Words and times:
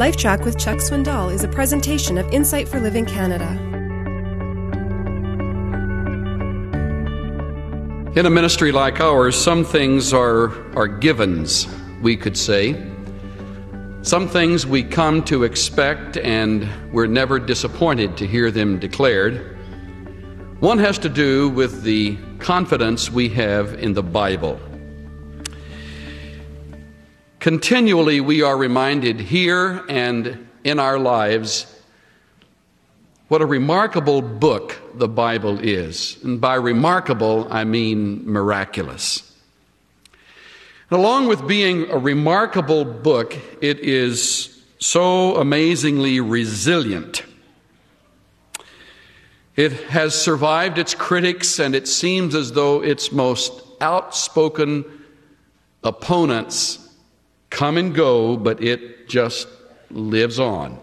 LifeTrac 0.00 0.46
with 0.46 0.58
Chuck 0.58 0.78
Swindoll 0.78 1.30
is 1.30 1.44
a 1.44 1.48
presentation 1.48 2.16
of 2.16 2.26
Insight 2.32 2.66
for 2.66 2.80
Living 2.80 3.04
Canada. 3.04 3.50
In 8.18 8.24
a 8.24 8.30
ministry 8.30 8.72
like 8.72 8.98
ours, 8.98 9.36
some 9.36 9.62
things 9.62 10.14
are, 10.14 10.74
are 10.74 10.88
givens, 10.88 11.68
we 12.00 12.16
could 12.16 12.34
say. 12.38 12.82
Some 14.00 14.26
things 14.26 14.66
we 14.66 14.82
come 14.82 15.22
to 15.24 15.44
expect, 15.44 16.16
and 16.16 16.66
we're 16.94 17.06
never 17.06 17.38
disappointed 17.38 18.16
to 18.16 18.26
hear 18.26 18.50
them 18.50 18.78
declared. 18.78 19.58
One 20.60 20.78
has 20.78 20.98
to 21.00 21.10
do 21.10 21.50
with 21.50 21.82
the 21.82 22.16
confidence 22.38 23.10
we 23.10 23.28
have 23.28 23.74
in 23.74 23.92
the 23.92 24.02
Bible. 24.02 24.58
Continually, 27.40 28.20
we 28.20 28.42
are 28.42 28.54
reminded 28.54 29.18
here 29.18 29.82
and 29.88 30.46
in 30.62 30.78
our 30.78 30.98
lives 30.98 31.64
what 33.28 33.40
a 33.40 33.46
remarkable 33.46 34.20
book 34.20 34.78
the 34.94 35.08
Bible 35.08 35.58
is. 35.58 36.22
And 36.22 36.38
by 36.38 36.56
remarkable, 36.56 37.48
I 37.50 37.64
mean 37.64 38.30
miraculous. 38.30 39.22
And 40.90 40.98
along 40.98 41.28
with 41.28 41.48
being 41.48 41.88
a 41.90 41.96
remarkable 41.96 42.84
book, 42.84 43.34
it 43.62 43.78
is 43.80 44.62
so 44.78 45.36
amazingly 45.36 46.20
resilient. 46.20 47.22
It 49.56 49.72
has 49.84 50.14
survived 50.14 50.76
its 50.76 50.94
critics, 50.94 51.58
and 51.58 51.74
it 51.74 51.88
seems 51.88 52.34
as 52.34 52.52
though 52.52 52.82
its 52.82 53.12
most 53.12 53.62
outspoken 53.80 54.84
opponents 55.82 56.79
come 57.50 57.76
and 57.76 57.94
go, 57.94 58.36
but 58.36 58.62
it 58.62 59.08
just 59.08 59.48
lives 59.90 60.38
on. 60.38 60.78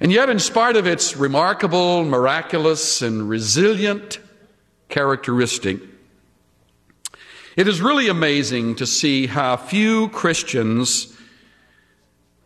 And 0.00 0.10
yet, 0.10 0.28
in 0.28 0.38
spite 0.38 0.76
of 0.76 0.86
its 0.86 1.16
remarkable, 1.16 2.04
miraculous, 2.04 3.02
and 3.02 3.28
resilient 3.28 4.18
characteristic, 4.88 5.78
it 7.56 7.68
is 7.68 7.80
really 7.80 8.08
amazing 8.08 8.76
to 8.76 8.86
see 8.86 9.26
how 9.26 9.56
few 9.56 10.08
Christians, 10.08 11.16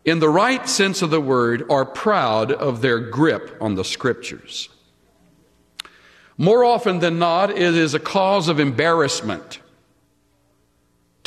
in 0.05 0.19
the 0.19 0.29
right 0.29 0.67
sense 0.67 1.01
of 1.01 1.09
the 1.09 1.21
word, 1.21 1.63
are 1.69 1.85
proud 1.85 2.51
of 2.51 2.81
their 2.81 2.99
grip 2.99 3.57
on 3.59 3.75
the 3.75 3.85
Scriptures. 3.85 4.69
More 6.37 6.63
often 6.63 6.99
than 6.99 7.17
not, 7.17 7.49
it 7.49 7.75
is 7.75 7.93
a 7.95 7.99
cause 7.99 8.47
of 8.49 8.59
embarrassment 8.59 9.59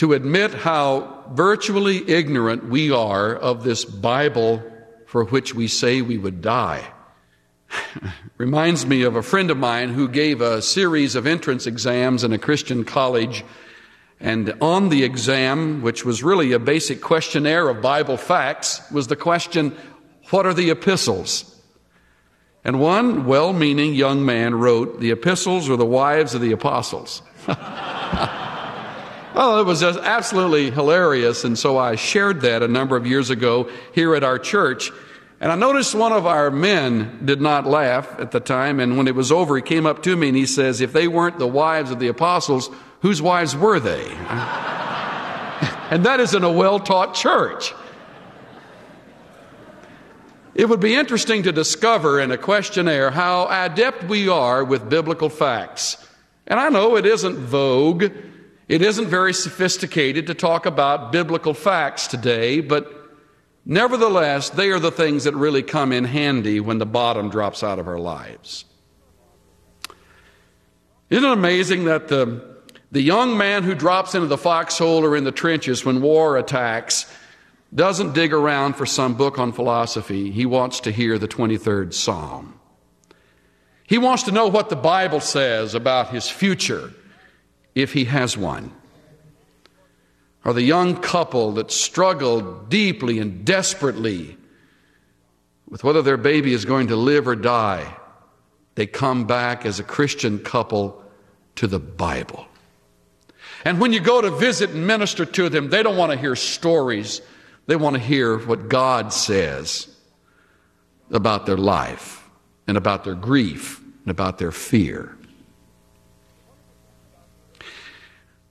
to 0.01 0.15
admit 0.15 0.55
how 0.55 1.27
virtually 1.33 2.09
ignorant 2.09 2.65
we 2.65 2.91
are 2.91 3.37
of 3.37 3.65
this 3.65 3.85
Bible 3.85 4.63
for 5.05 5.27
which 5.27 5.55
we 5.55 5.69
say 5.69 6.01
we 6.01 6.17
would 6.17 6.41
die. 6.41 6.91
Reminds 8.39 8.87
me 8.87 9.03
of 9.03 9.15
a 9.15 9.23
friend 9.23 9.51
of 9.51 9.59
mine 9.59 9.91
who 9.91 10.09
gave 10.09 10.41
a 10.41 10.63
series 10.63 11.17
of 11.17 11.27
entrance 11.27 11.67
exams 11.67 12.25
in 12.25 12.33
a 12.33 12.39
Christian 12.39 12.83
college. 12.83 13.45
And 14.19 14.55
on 14.63 14.89
the 14.89 15.05
exam, 15.05 15.83
which 15.83 16.03
was 16.03 16.23
really 16.23 16.53
a 16.53 16.59
basic 16.59 17.03
questionnaire 17.03 17.69
of 17.69 17.83
Bible 17.83 18.17
facts, 18.17 18.81
was 18.91 19.09
the 19.09 19.17
question, 19.17 19.77
What 20.31 20.47
are 20.47 20.55
the 20.55 20.71
epistles? 20.71 21.61
And 22.65 22.81
one 22.81 23.27
well 23.27 23.53
meaning 23.53 23.93
young 23.93 24.25
man 24.25 24.55
wrote, 24.55 24.99
The 24.99 25.11
epistles 25.11 25.69
are 25.69 25.77
the 25.77 25.85
wives 25.85 26.35
of 26.35 26.41
the 26.41 26.53
apostles. 26.53 27.21
Oh, 29.35 29.61
it 29.61 29.65
was 29.65 29.81
just 29.81 29.99
absolutely 30.01 30.71
hilarious. 30.71 31.45
And 31.45 31.59
so 31.59 31.79
I 31.79 31.95
shared 31.95 32.41
that 32.41 32.63
a 32.63 32.69
number 32.69 32.97
of 32.97 33.07
years 33.07 33.31
ago 33.31 33.71
here 33.95 34.15
at 34.15 34.25
our 34.25 34.39
church. 34.39 34.91
And 35.41 35.53
I 35.53 35.55
noticed 35.55 35.95
one 35.95 36.13
of 36.13 36.27
our 36.27 36.51
men 36.51 37.25
did 37.25 37.41
not 37.41 37.65
laugh 37.67 38.19
at 38.19 38.33
the 38.33 38.41
time. 38.41 38.81
And 38.81 38.97
when 38.97 39.07
it 39.09 39.15
was 39.15 39.31
over, 39.31 39.57
he 39.57 39.63
came 39.63 39.87
up 39.87 40.03
to 40.03 40.17
me 40.17 40.29
and 40.29 40.37
he 40.37 40.47
says, 40.47 40.81
If 40.81 40.93
they 40.93 41.07
weren't 41.09 41.39
the 41.39 41.47
wives 41.47 41.91
of 41.91 42.01
the 42.01 42.09
apostles, 42.09 42.71
whose 43.01 43.23
wives 43.23 43.57
were 43.57 43.79
they? 43.79 44.05
and 45.91 46.05
that 46.05 46.19
is 46.21 46.35
in 46.35 46.43
a 46.43 46.53
well 46.53 46.81
taught 46.81 47.15
church. 47.15 47.73
It 50.55 50.69
would 50.69 50.81
be 50.81 50.95
interesting 50.95 51.45
to 51.45 51.53
discover 51.53 52.21
in 52.21 52.33
a 52.33 52.37
questionnaire 52.37 53.11
how 53.11 53.47
adept 53.49 54.05
we 54.05 54.29
are 54.29 54.65
with 54.65 54.91
biblical 54.91 55.29
facts. 55.29 55.97
And 56.47 56.59
I 56.59 56.69
know 56.69 56.97
it 56.97 57.07
isn't 57.07 57.37
vogue 57.37 58.13
it 58.71 58.83
isn't 58.83 59.09
very 59.09 59.35
sophisticated 59.35 60.29
to 60.29 60.35
talk 60.35 60.65
about 60.65 61.11
biblical 61.11 61.55
facts 61.55 62.07
today, 62.07 62.61
but 62.61 62.89
nevertheless, 63.67 64.51
they 64.51 64.71
are 64.71 64.79
the 64.79 64.93
things 64.93 65.25
that 65.25 65.35
really 65.35 65.65
come 65.65 65.91
in 65.91 66.05
handy 66.05 66.61
when 66.61 66.79
the 66.79 66.87
bottom 66.87 67.31
drops 67.31 67.65
out 67.65 67.81
of 67.81 67.89
our 67.89 67.99
lives. 67.99 68.65
Isn't 71.11 71.25
it 71.25 71.33
amazing 71.33 71.87
that 71.87 72.07
the, 72.07 72.61
the 72.93 73.03
young 73.03 73.37
man 73.37 73.65
who 73.65 73.75
drops 73.75 74.15
into 74.15 74.29
the 74.29 74.39
foxhole 74.39 75.05
or 75.05 75.17
in 75.17 75.25
the 75.25 75.33
trenches 75.33 75.85
when 75.85 76.01
war 76.01 76.37
attacks 76.37 77.13
doesn't 77.75 78.15
dig 78.15 78.33
around 78.33 78.75
for 78.75 78.87
some 78.87 79.15
book 79.15 79.37
on 79.41 79.51
philosophy? 79.51 80.31
He 80.31 80.47
wants 80.47 80.79
to 80.83 80.93
hear 80.93 81.19
the 81.19 81.27
23rd 81.27 81.93
Psalm. 81.93 82.61
He 83.89 83.99
wants 83.99 84.23
to 84.23 84.31
know 84.31 84.47
what 84.47 84.69
the 84.69 84.77
Bible 84.77 85.19
says 85.19 85.75
about 85.75 86.11
his 86.11 86.31
future 86.31 86.93
if 87.75 87.93
he 87.93 88.05
has 88.07 88.37
one. 88.37 88.73
Or 90.45 90.53
the 90.53 90.63
young 90.63 90.97
couple 90.97 91.53
that 91.53 91.71
struggle 91.71 92.41
deeply 92.65 93.19
and 93.19 93.45
desperately 93.45 94.37
with 95.69 95.85
whether 95.85 96.03
their 96.03 96.17
baby 96.17 96.53
is 96.53 96.65
going 96.65 96.89
to 96.89 96.97
live 96.97 97.29
or 97.29 97.37
die. 97.37 97.95
They 98.75 98.87
come 98.87 99.27
back 99.27 99.67
as 99.67 99.79
a 99.79 99.85
Christian 99.85 100.39
couple 100.39 101.03
to 101.57 101.67
the 101.67 101.79
Bible. 101.79 102.47
And 103.65 103.81
when 103.81 103.93
you 103.93 104.01
go 104.01 104.21
to 104.21 104.31
visit 104.31 104.71
and 104.71 104.87
minister 104.87 105.25
to 105.25 105.49
them, 105.49 105.69
they 105.69 105.83
don't 105.83 105.97
want 105.97 106.13
to 106.13 106.19
hear 106.19 106.35
stories. 106.35 107.21
They 107.67 107.77
want 107.77 107.95
to 107.95 108.01
hear 108.01 108.39
what 108.39 108.69
God 108.69 109.13
says 109.13 109.95
about 111.11 111.47
their 111.47 111.59
life 111.59 112.29
and 112.67 112.77
about 112.77 113.05
their 113.05 113.15
grief 113.15 113.81
and 114.03 114.11
about 114.11 114.39
their 114.39 114.53
fear. 114.53 115.17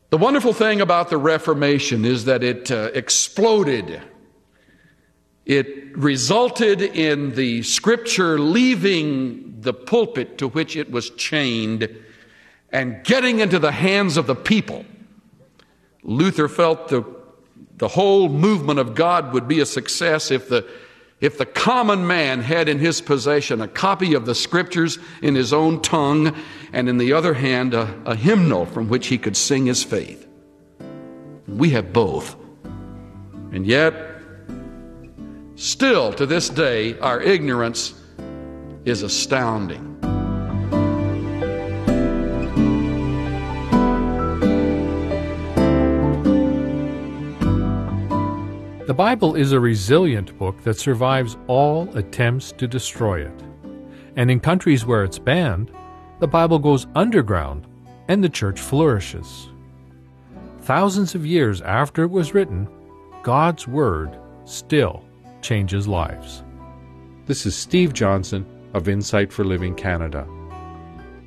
The 0.09 0.17
wonderful 0.17 0.53
thing 0.53 0.81
about 0.81 1.11
the 1.11 1.17
Reformation 1.17 2.03
is 2.03 2.25
that 2.25 2.43
it 2.43 2.71
uh, 2.71 2.89
exploded. 2.95 4.01
It 5.45 5.95
resulted 5.95 6.81
in 6.81 7.35
the 7.35 7.61
scripture 7.61 8.39
leaving 8.39 9.61
the 9.61 9.73
pulpit 9.73 10.39
to 10.39 10.47
which 10.47 10.75
it 10.75 10.89
was 10.89 11.11
chained 11.11 11.95
and 12.71 13.03
getting 13.03 13.39
into 13.39 13.59
the 13.59 13.71
hands 13.71 14.17
of 14.17 14.25
the 14.25 14.35
people. 14.35 14.83
Luther 16.01 16.47
felt 16.47 16.87
the, 16.87 17.03
the 17.77 17.89
whole 17.89 18.29
movement 18.29 18.79
of 18.79 18.95
God 18.95 19.31
would 19.33 19.47
be 19.47 19.59
a 19.59 19.65
success 19.65 20.31
if 20.31 20.49
the 20.49 20.67
if 21.21 21.37
the 21.37 21.45
common 21.45 22.07
man 22.07 22.41
had 22.41 22.69
in 22.69 22.79
his 22.79 23.01
possession 23.01 23.61
a 23.61 23.67
copy 23.67 24.13
of 24.13 24.25
the 24.25 24.35
scriptures 24.35 24.97
in 25.21 25.35
his 25.35 25.51
own 25.51 25.81
tongue, 25.81 26.35
and 26.71 26.87
in 26.87 26.97
the 26.97 27.13
other 27.13 27.33
hand, 27.33 27.73
a, 27.73 27.93
a 28.05 28.15
hymnal 28.15 28.65
from 28.65 28.87
which 28.87 29.07
he 29.07 29.17
could 29.17 29.35
sing 29.35 29.65
his 29.65 29.83
faith. 29.83 30.25
We 31.47 31.71
have 31.71 31.91
both. 31.91 32.35
And 33.51 33.65
yet, 33.65 33.93
still 35.55 36.13
to 36.13 36.25
this 36.25 36.49
day, 36.49 36.97
our 36.99 37.19
ignorance 37.21 37.93
is 38.85 39.01
astounding. 39.01 39.88
The 48.89 48.95
Bible 48.95 49.35
is 49.35 49.51
a 49.51 49.59
resilient 49.59 50.35
book 50.39 50.63
that 50.63 50.79
survives 50.79 51.37
all 51.45 51.95
attempts 51.95 52.51
to 52.53 52.67
destroy 52.67 53.23
it. 53.23 53.43
And 54.15 54.31
in 54.31 54.39
countries 54.39 54.83
where 54.83 55.03
it's 55.03 55.19
banned, 55.19 55.69
the 56.19 56.27
Bible 56.27 56.57
goes 56.57 56.87
underground 56.95 57.67
and 58.07 58.23
the 58.23 58.29
church 58.29 58.59
flourishes. 58.59 59.49
Thousands 60.61 61.13
of 61.13 61.23
years 61.23 61.61
after 61.61 62.01
it 62.01 62.09
was 62.09 62.33
written, 62.33 62.67
God's 63.21 63.67
Word 63.67 64.17
still 64.45 65.05
changes 65.43 65.87
lives. 65.87 66.41
This 67.27 67.45
is 67.45 67.55
Steve 67.55 67.93
Johnson 67.93 68.43
of 68.73 68.89
Insight 68.89 69.31
for 69.31 69.45
Living 69.45 69.75
Canada. 69.75 70.27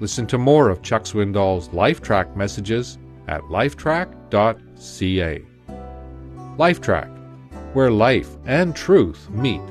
Listen 0.01 0.27
to 0.27 0.37
more 0.37 0.69
of 0.69 0.83
Chuck 0.83 1.05
Swindoll's 1.05 1.69
LifeTrac 1.69 2.35
messages 2.35 2.99
at 3.29 3.41
lifetrack.ca. 3.43 5.43
LifeTrac 6.59 7.12
where 7.73 7.91
life 7.91 8.31
and 8.47 8.75
truth 8.77 9.29
meet. 9.31 9.63